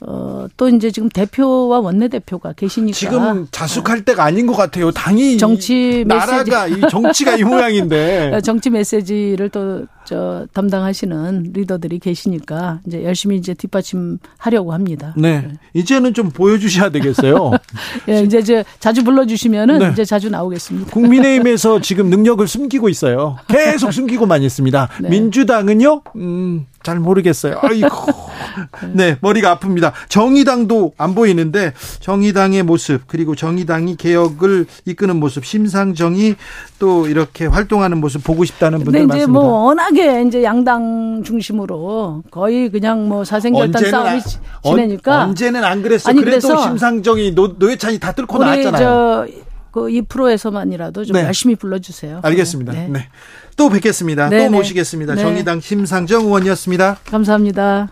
어, 0.00 0.46
또 0.56 0.68
이제 0.68 0.90
지금 0.90 1.08
대표와 1.08 1.80
원내 1.80 2.08
대표가 2.08 2.52
계시니까. 2.52 2.96
지금 2.96 3.48
자숙할 3.50 4.04
때가 4.04 4.24
아닌 4.24 4.46
것 4.46 4.54
같아요. 4.54 4.90
당이. 4.90 5.38
정치 5.38 6.04
나라가, 6.06 6.66
이 6.66 6.80
정치가 6.90 7.34
이 7.36 7.42
모양인데. 7.42 8.40
정치 8.44 8.68
메시지를 8.68 9.48
또, 9.48 9.86
저, 10.06 10.46
담당하시는 10.52 11.50
리더들이 11.52 11.98
계시니까 11.98 12.80
이제 12.86 13.02
열심히 13.04 13.36
이제 13.36 13.54
뒷받침하려고 13.54 14.72
합니다. 14.72 15.12
네. 15.16 15.40
네. 15.40 15.52
이제는 15.74 16.14
좀 16.14 16.30
보여주셔야 16.30 16.90
되겠어요. 16.90 17.50
예, 18.08 18.22
이제 18.22 18.42
저 18.42 18.64
자주 18.78 19.02
불러주시면은 19.02 19.78
네. 19.80 19.90
이제 19.92 20.04
자주 20.04 20.30
나오겠습니다. 20.30 20.92
국민의힘에서 20.92 21.80
지금 21.80 22.08
능력을 22.08 22.46
숨기고 22.46 22.88
있어요. 22.88 23.36
계속 23.48 23.92
숨기고만 23.92 24.42
있습니다. 24.42 24.88
네. 25.02 25.08
민주당은요, 25.08 26.02
음, 26.16 26.66
잘 26.84 27.00
모르겠어요. 27.00 27.58
아이고. 27.62 27.88
네, 28.94 29.16
머리가 29.20 29.58
아픕니다. 29.58 29.92
정의당도 30.08 30.92
안 30.96 31.16
보이는데 31.16 31.72
정의당의 31.98 32.62
모습 32.62 33.02
그리고 33.08 33.34
정의당이 33.34 33.96
개혁을 33.96 34.66
이끄는 34.84 35.16
모습 35.16 35.44
심상정이 35.44 36.36
또 36.78 37.08
이렇게 37.08 37.46
활동하는 37.46 37.98
모습 37.98 38.22
보고 38.22 38.44
싶다는 38.44 38.84
분들 38.84 39.00
이제 39.00 39.06
많습니다. 39.06 39.32
뭐 39.32 39.64
워낙 39.64 39.95
에 39.98 40.24
이제 40.26 40.42
양당 40.42 41.22
중심으로 41.24 42.22
거의 42.30 42.70
그냥 42.70 43.08
뭐 43.08 43.24
사생결단 43.24 43.90
싸움이 43.90 44.20
아, 44.20 44.68
지내니까 44.70 45.24
언제는 45.24 45.64
안 45.64 45.82
그랬어. 45.82 46.10
아니, 46.10 46.20
그래도 46.20 46.56
심상정이 46.56 47.34
노, 47.34 47.48
노회찬이 47.58 47.98
다 47.98 48.12
뚫고 48.12 48.38
나왔잖아요. 48.38 48.78
저, 48.78 49.26
그 49.70 49.88
2%에서만이라도 49.88 51.04
좀 51.04 51.14
네. 51.14 51.24
열심히 51.24 51.54
불러주세요. 51.54 52.20
알겠습니다. 52.22 52.72
네. 52.72 52.88
네. 52.88 53.08
또 53.56 53.68
뵙겠습니다. 53.68 54.30
네네. 54.30 54.46
또 54.46 54.52
모시겠습니다. 54.52 55.14
네. 55.14 55.20
정의당 55.20 55.60
심상정 55.60 56.24
의원이었습니다. 56.24 56.98
감사합니다. 57.04 57.88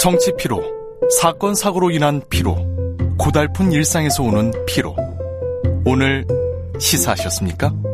정치 0.00 0.32
피로, 0.36 0.62
사건 1.20 1.54
사고로 1.54 1.90
인한 1.90 2.20
피로, 2.28 2.56
고달픈 3.16 3.72
일상에서 3.72 4.22
오는 4.22 4.52
피로. 4.66 4.96
오늘 5.86 6.26
시사하셨습니까? 6.78 7.93